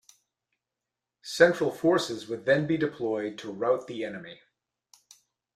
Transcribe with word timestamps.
Central 1.21 1.69
forces 1.71 2.27
would 2.27 2.45
then 2.47 2.65
be 2.65 2.75
deployed 2.75 3.37
to 3.37 3.51
rout 3.51 3.85
the 3.85 4.03
enemy. 4.03 4.41